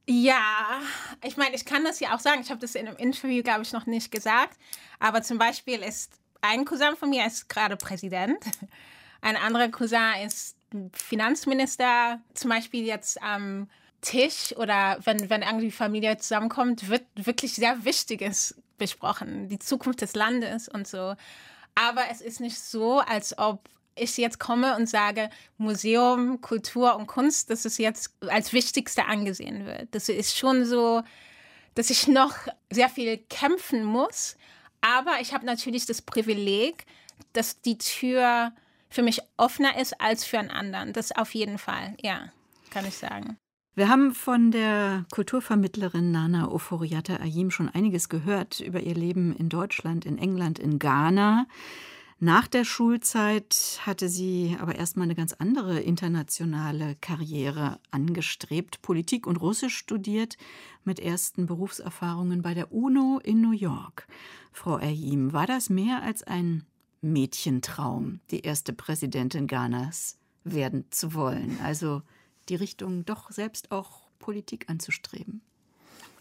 [0.06, 0.80] Ja,
[1.22, 2.42] ich meine, ich kann das ja auch sagen.
[2.42, 4.58] Ich habe das in einem Interview, glaube ich, noch nicht gesagt.
[4.98, 8.38] Aber zum Beispiel ist ein Cousin von mir ist gerade Präsident.
[9.22, 10.56] Ein anderer Cousin ist
[10.92, 12.20] Finanzminister.
[12.34, 13.68] Zum Beispiel jetzt am
[14.00, 19.48] Tisch oder wenn, wenn irgendwie Familie zusammenkommt, wird wirklich sehr Wichtiges besprochen.
[19.48, 21.14] Die Zukunft des Landes und so.
[21.74, 27.06] Aber es ist nicht so, als ob ich jetzt komme und sage, Museum, Kultur und
[27.06, 29.88] Kunst, dass es jetzt als Wichtigste angesehen wird.
[29.92, 31.02] Das ist schon so,
[31.74, 32.34] dass ich noch
[32.70, 34.37] sehr viel kämpfen muss.
[34.80, 36.84] Aber ich habe natürlich das Privileg,
[37.32, 38.52] dass die Tür
[38.94, 40.92] für mich offener ist als für einen anderen.
[40.92, 42.30] Das auf jeden Fall, ja,
[42.70, 43.37] kann ich sagen.
[43.74, 49.48] Wir haben von der Kulturvermittlerin Nana Oforiata Ayim schon einiges gehört über ihr Leben in
[49.48, 51.46] Deutschland, in England, in Ghana.
[52.20, 59.37] Nach der Schulzeit hatte sie aber erstmal eine ganz andere internationale Karriere angestrebt, Politik und
[59.37, 60.37] Russisch studiert,
[60.85, 64.07] mit ersten Berufserfahrungen bei der UNO in New York.
[64.52, 66.64] Frau Ayim, war das mehr als ein
[67.05, 71.59] Mädchentraum, die erste Präsidentin Ghanas werden zu wollen?
[71.62, 72.03] Also
[72.49, 75.40] die Richtung doch selbst auch Politik anzustreben?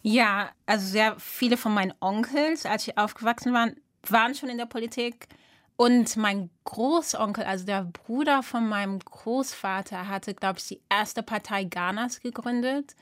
[0.02, 3.70] Ja, also sehr viele von meinen Onkels, als ich aufgewachsen war,
[4.10, 5.28] waren schon in der Politik.
[5.76, 11.64] Und mein Großonkel, also der Bruder von meinem Großvater, hatte, glaube ich, die erste Partei
[11.64, 12.96] Ghanas gegründet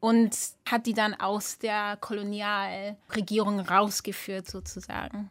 [0.00, 0.36] und
[0.68, 5.30] hat die dann aus der Kolonialregierung rausgeführt, sozusagen.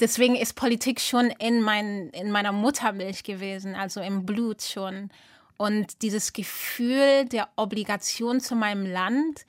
[0.00, 5.10] Deswegen ist Politik schon in, mein, in meiner Muttermilch gewesen, also im Blut schon.
[5.56, 9.46] Und dieses Gefühl der Obligation zu meinem Land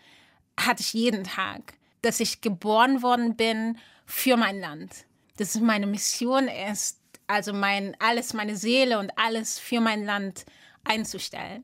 [0.57, 5.05] hatte ich jeden Tag, dass ich geboren worden bin für mein Land.
[5.37, 10.45] Dass es meine Mission ist, also mein alles, meine Seele und alles für mein Land
[10.83, 11.63] einzustellen.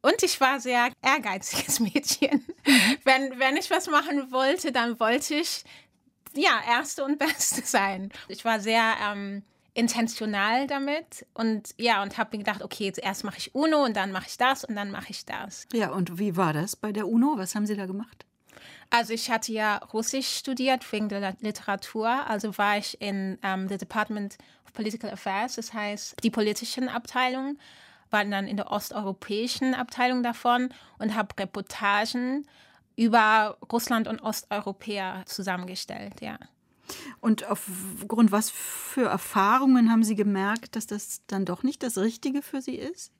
[0.00, 2.44] Und ich war sehr ehrgeiziges Mädchen.
[3.04, 5.64] wenn, wenn ich was machen wollte, dann wollte ich
[6.36, 8.10] ja erste und beste sein.
[8.28, 9.42] Ich war sehr ähm,
[9.74, 13.96] intentional damit und ja, und habe mir gedacht, okay, jetzt erst mache ich UNO und
[13.96, 15.66] dann mache ich das und dann mache ich das.
[15.72, 17.34] Ja, und wie war das bei der UNO?
[17.36, 18.24] Was haben Sie da gemacht?
[18.90, 23.76] Also ich hatte ja Russisch studiert wegen der Literatur, also war ich in ähm, the
[23.76, 27.58] Department of Political Affairs, das heißt die politischen Abteilungen,
[28.10, 30.68] war dann in der osteuropäischen Abteilung davon
[30.98, 32.46] und habe Reportagen
[32.96, 36.38] über Russland und Osteuropäer zusammengestellt, ja.
[37.20, 42.42] Und aufgrund was für Erfahrungen haben Sie gemerkt, dass das dann doch nicht das Richtige
[42.42, 43.10] für Sie ist?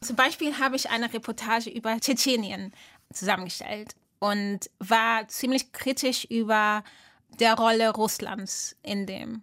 [0.00, 2.72] Zum Beispiel habe ich eine Reportage über Tschetschenien
[3.12, 6.82] zusammengestellt und war ziemlich kritisch über
[7.38, 9.42] der Rolle Russlands in dem.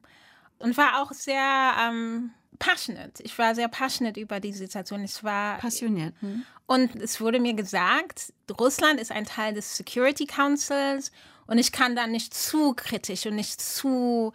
[0.60, 2.32] Und war auch sehr ähm,
[2.62, 3.24] passionate.
[3.24, 5.04] Ich war sehr passionate über die Situation.
[5.04, 6.14] Ich war passioniert.
[6.22, 6.46] Hm.
[6.68, 11.12] Und es wurde mir gesagt, Russland ist ein Teil des Security Councils
[11.48, 14.32] und ich kann da nicht zu kritisch und nicht zu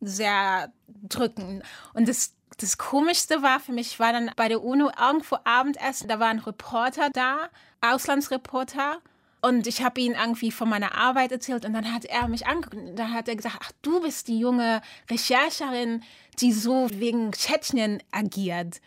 [0.00, 1.62] sehr drücken.
[1.94, 6.20] Und das, das Komischste war für mich, war dann bei der UNO irgendwo Abendessen, da
[6.20, 7.48] war ein Reporter da,
[7.80, 9.00] Auslandsreporter.
[9.44, 12.96] Und ich habe ihm irgendwie von meiner Arbeit erzählt und dann hat er mich angeguckt.
[12.96, 16.04] Dann hat er gesagt, ach, du bist die junge Rechercherin,
[16.38, 18.80] die so wegen Tschetschenien agiert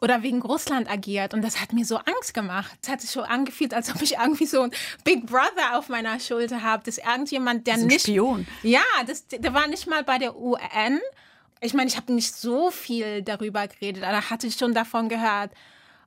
[0.00, 1.34] oder wegen Russland agiert.
[1.34, 2.76] Und das hat mir so Angst gemacht.
[2.82, 4.72] Es hat sich so angefühlt, als ob ich irgendwie so ein
[5.04, 6.82] Big Brother auf meiner Schulter habe.
[6.84, 8.02] Dass irgendjemand, der das ist ein nicht.
[8.02, 8.46] Spion.
[8.64, 11.00] Ja, das, der war nicht mal bei der UN.
[11.60, 15.52] Ich meine, ich habe nicht so viel darüber geredet, aber hatte ich schon davon gehört.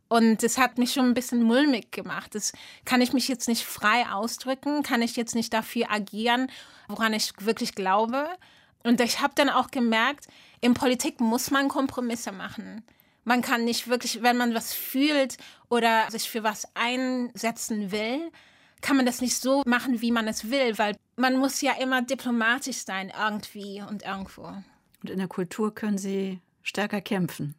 [0.10, 2.34] Und es hat mich schon ein bisschen mulmig gemacht.
[2.34, 2.52] Das
[2.84, 6.52] kann ich mich jetzt nicht frei ausdrücken, kann ich jetzt nicht dafür agieren,
[6.88, 8.28] woran ich wirklich glaube.
[8.84, 10.28] Und ich habe dann auch gemerkt,
[10.62, 12.84] in Politik muss man Kompromisse machen.
[13.24, 15.38] Man kann nicht wirklich, wenn man was fühlt
[15.70, 18.32] oder sich für was einsetzen will,
[18.82, 22.02] kann man das nicht so machen, wie man es will, weil man muss ja immer
[22.02, 24.44] diplomatisch sein, irgendwie und irgendwo.
[25.02, 27.56] Und in der Kultur können Sie stärker kämpfen.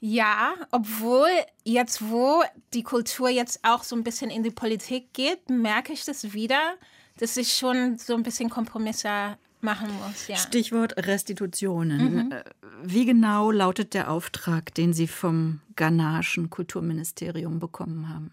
[0.00, 1.28] Ja, obwohl
[1.64, 2.42] jetzt, wo
[2.74, 6.74] die Kultur jetzt auch so ein bisschen in die Politik geht, merke ich das wieder,
[7.18, 10.28] dass ich schon so ein bisschen Kompromisse machen muss.
[10.28, 10.36] Ja.
[10.36, 12.26] Stichwort Restitutionen.
[12.26, 12.32] Mhm.
[12.32, 12.44] Äh,
[12.82, 18.32] wie genau lautet der Auftrag, den Sie vom ghanaischen Kulturministerium bekommen haben?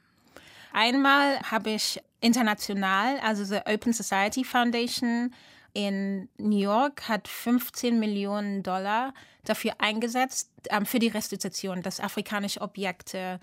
[0.74, 5.34] Einmal habe ich international, also the Open Society Foundation
[5.74, 12.62] in New York hat 15 Millionen Dollar dafür eingesetzt, ähm, für die Restitution, dass afrikanische
[12.62, 13.40] Objekte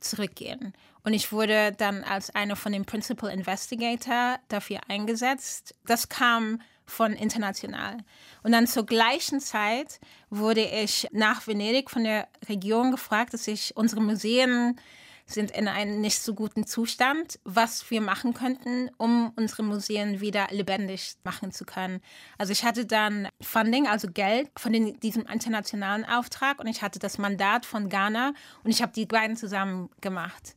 [0.00, 0.74] zurückgehen.
[1.04, 5.74] Und ich wurde dann als einer von den Principal Investigator dafür eingesetzt.
[5.84, 7.98] Das kam von international.
[8.42, 13.76] Und dann zur gleichen Zeit wurde ich nach Venedig von der Regierung gefragt, dass ich
[13.76, 14.78] unsere Museen
[15.26, 20.46] sind in einem nicht so guten Zustand, was wir machen könnten, um unsere Museen wieder
[20.50, 22.00] lebendig machen zu können.
[22.38, 27.00] Also ich hatte dann Funding, also Geld von den, diesem internationalen Auftrag und ich hatte
[27.00, 30.54] das Mandat von Ghana und ich habe die beiden zusammen gemacht.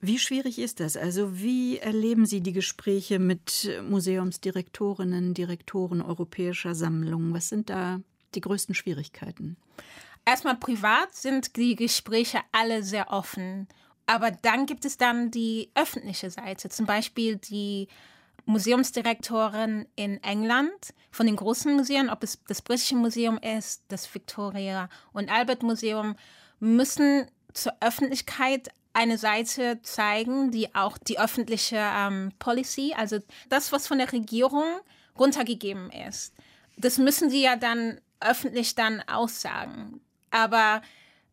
[0.00, 0.96] Wie schwierig ist das?
[0.96, 7.34] Also wie erleben Sie die Gespräche mit Museumsdirektorinnen, Direktoren europäischer Sammlungen?
[7.34, 8.00] Was sind da
[8.34, 9.56] die größten Schwierigkeiten?
[10.24, 13.68] Erstmal privat sind die Gespräche alle sehr offen.
[14.10, 17.86] Aber dann gibt es dann die öffentliche Seite, zum Beispiel die
[18.44, 24.88] Museumsdirektorin in England von den großen Museen, ob es das Britische Museum ist, das Victoria
[25.12, 26.16] und Albert Museum,
[26.58, 33.86] müssen zur Öffentlichkeit eine Seite zeigen, die auch die öffentliche ähm, Policy, also das, was
[33.86, 34.64] von der Regierung
[35.20, 36.34] runtergegeben ist.
[36.76, 40.00] Das müssen sie ja dann öffentlich dann aussagen.
[40.32, 40.82] Aber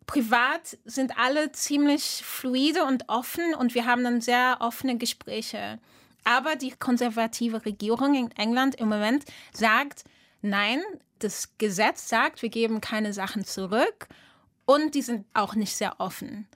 [0.07, 5.79] privat sind alle ziemlich fluide und offen und wir haben dann sehr offene Gespräche.
[6.23, 10.05] Aber die konservative Regierung in England im Moment sagt,
[10.41, 10.81] nein,
[11.19, 14.07] das Gesetz sagt, wir geben keine Sachen zurück
[14.65, 16.47] und die sind auch nicht sehr offen.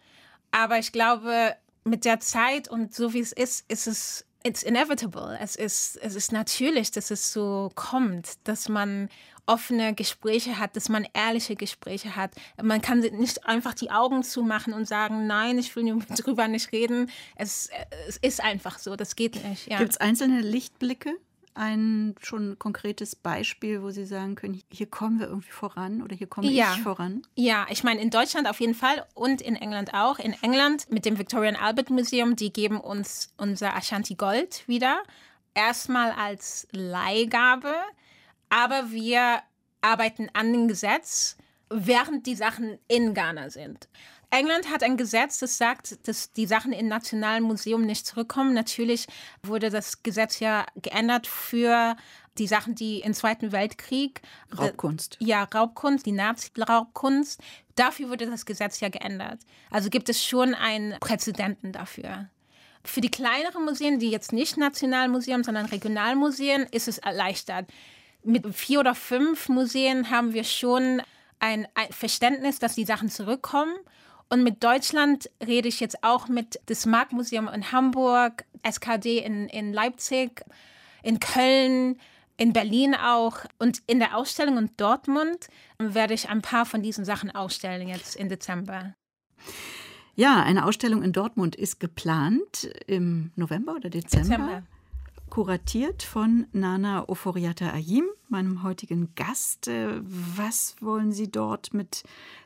[0.51, 5.37] Aber ich glaube, mit der Zeit und so wie es ist, ist es it's inevitable.
[5.39, 9.09] Es ist, es ist natürlich, dass es so kommt, dass man
[9.45, 12.31] offene Gespräche hat, dass man ehrliche Gespräche hat.
[12.61, 17.09] Man kann nicht einfach die Augen zumachen und sagen, nein, ich will darüber nicht reden.
[17.35, 17.69] Es,
[18.07, 19.67] es ist einfach so, das geht nicht.
[19.67, 19.77] Ja.
[19.79, 21.13] Gibt es einzelne Lichtblicke?
[21.53, 26.27] Ein schon konkretes Beispiel, wo Sie sagen können, hier kommen wir irgendwie voran oder hier
[26.27, 26.73] komme ja.
[26.73, 27.23] ich voran?
[27.35, 30.17] Ja, ich meine in Deutschland auf jeden Fall und in England auch.
[30.17, 35.03] In England mit dem Victorian Albert Museum, die geben uns unser Ashanti Gold wieder.
[35.53, 37.75] Erstmal als Leihgabe
[38.51, 39.41] aber wir
[39.81, 41.37] arbeiten an dem Gesetz,
[41.69, 43.87] während die Sachen in Ghana sind.
[44.29, 48.53] England hat ein Gesetz, das sagt, dass die Sachen im Nationalen Museum nicht zurückkommen.
[48.53, 49.07] Natürlich
[49.41, 51.95] wurde das Gesetz ja geändert für
[52.37, 54.21] die Sachen, die im Zweiten Weltkrieg.
[54.57, 55.17] Raubkunst.
[55.19, 57.41] Ja, Raubkunst, die Nazi-Raubkunst.
[57.75, 59.39] Dafür wurde das Gesetz ja geändert.
[59.69, 62.29] Also gibt es schon einen Präzedenten dafür.
[62.85, 67.67] Für die kleineren Museen, die jetzt nicht Nationalmuseum, sondern Regionalmuseen, ist es erleichtert
[68.23, 71.01] mit vier oder fünf Museen haben wir schon
[71.39, 73.73] ein, ein Verständnis, dass die Sachen zurückkommen.
[74.29, 79.73] Und mit Deutschland rede ich jetzt auch mit das Marktmuseum in Hamburg, SKD in, in
[79.73, 80.45] Leipzig,
[81.03, 81.99] in Köln,
[82.37, 83.39] in Berlin auch.
[83.59, 88.15] Und in der Ausstellung in Dortmund werde ich ein paar von diesen Sachen ausstellen jetzt
[88.15, 88.93] im Dezember.
[90.15, 94.29] Ja, eine Ausstellung in Dortmund ist geplant im November oder Dezember.
[94.29, 94.63] Dezember
[95.31, 99.67] kuratiert von Nana Oforiata Ayim, meinem heutigen Gast.
[99.67, 102.03] Äh, was wollen Sie dort mit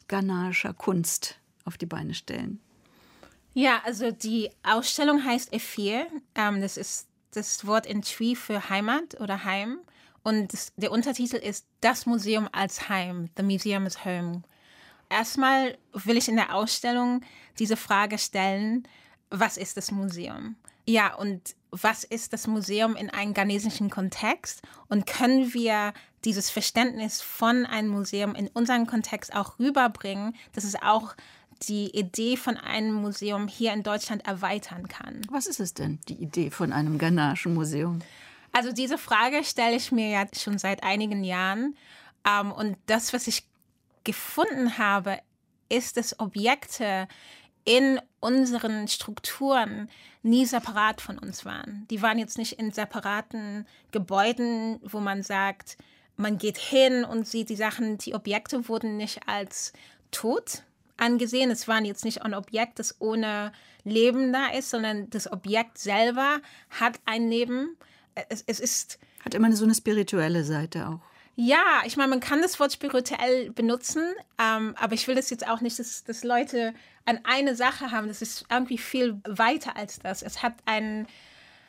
[0.08, 2.62] ghanaischer Kunst auf die Beine stellen?
[3.54, 6.06] Ja, also die Ausstellung heißt Efir.
[6.36, 9.80] Ähm, das ist das Wort in Twi für Heimat oder Heim.
[10.24, 13.30] Und der Untertitel ist Das Museum als Heim.
[13.36, 14.44] The Museum is Home.
[15.10, 17.22] Erstmal will ich in der Ausstellung
[17.58, 18.88] diese Frage stellen,
[19.40, 20.56] was ist das Museum?
[20.88, 25.94] Ja, und was ist das Museum in einem ghanesischen Kontext und können wir
[26.24, 31.16] dieses Verständnis von einem Museum in unseren Kontext auch rüberbringen, dass es auch
[31.68, 35.22] die Idee von einem Museum hier in Deutschland erweitern kann.
[35.30, 38.00] Was ist es denn, die Idee von einem ghanaischen Museum?
[38.52, 41.76] Also diese Frage stelle ich mir ja schon seit einigen Jahren.
[42.28, 43.44] Ähm, und das, was ich
[44.04, 45.20] gefunden habe,
[45.70, 47.08] ist, dass Objekte
[47.66, 49.90] in unseren Strukturen
[50.24, 51.86] nie separat von uns waren.
[51.90, 55.78] Die waren jetzt nicht in separaten Gebäuden, wo man sagt,
[56.18, 59.74] man geht hin und sieht die Sachen, die Objekte wurden nicht als
[60.12, 60.64] tot
[60.98, 61.52] angesehen.
[61.52, 63.52] Es waren jetzt nicht ein Objekt, das ohne
[63.84, 67.78] Leben da ist, sondern das Objekt selber hat ein Leben.
[68.30, 69.00] Es, es ist.
[69.24, 71.15] Hat immer so eine spirituelle Seite auch.
[71.36, 74.04] Ja, ich meine, man kann das Wort spirituell benutzen,
[74.40, 78.08] ähm, aber ich will das jetzt auch nicht, dass, dass Leute an eine Sache haben.
[78.08, 80.22] Das ist irgendwie viel weiter als das.
[80.22, 81.08] Es hat einen,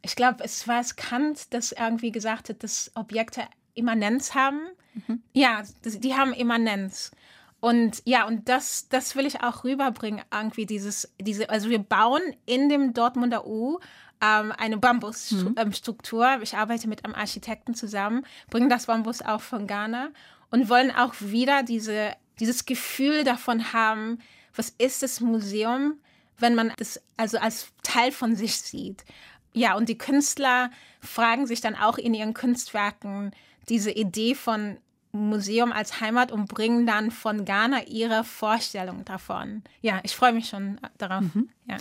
[0.03, 3.43] ich glaube, es war es Kant, das irgendwie gesagt hat, dass Objekte
[3.75, 4.61] Immanenz haben.
[4.95, 5.23] Mhm.
[5.33, 7.11] Ja, das, die haben Immanenz.
[7.59, 12.23] Und ja, und das, das will ich auch rüberbringen, irgendwie dieses, diese, also wir bauen
[12.45, 13.81] in dem Dortmunder U
[14.21, 16.37] ähm, eine Bambusstruktur.
[16.37, 16.43] Mhm.
[16.43, 20.11] Ich arbeite mit einem Architekten zusammen, bringen das Bambus auch von Ghana
[20.51, 24.19] und wollen auch wieder diese, dieses Gefühl davon haben,
[24.55, 26.01] was ist das Museum,
[26.39, 29.05] wenn man das also als Teil von sich sieht.
[29.53, 33.33] Ja, und die Künstler fragen sich dann auch in ihren Kunstwerken
[33.69, 34.79] diese Idee von
[35.13, 39.63] Museum als Heimat und bringen dann von Ghana ihre Vorstellung davon.
[39.81, 41.23] Ja, ich freue mich schon darauf.
[41.23, 41.49] Mhm.
[41.67, 41.79] Ja.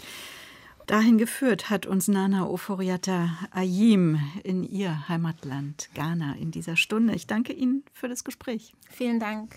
[0.87, 7.15] Dahin geführt hat uns Nana Oforiata Ayim in ihr Heimatland Ghana in dieser Stunde.
[7.15, 8.75] Ich danke Ihnen für das Gespräch.
[8.91, 9.55] Vielen Dank.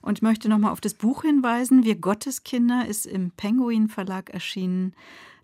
[0.00, 1.84] Und möchte nochmal auf das Buch hinweisen.
[1.84, 4.94] Wir Gotteskinder ist im Penguin Verlag erschienen.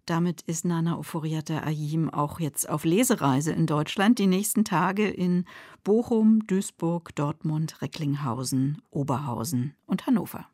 [0.06, 4.18] Damit ist Nana Oforiata Ayim auch jetzt auf Lesereise in Deutschland.
[4.18, 5.44] Die nächsten Tage in
[5.82, 10.46] Bochum, Duisburg, Dortmund, Recklinghausen, Oberhausen und Hannover.